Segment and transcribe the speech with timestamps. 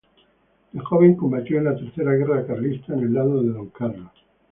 [0.71, 4.09] De joven combatió en la Tercera guerra carlista en el lado de Don Carlos.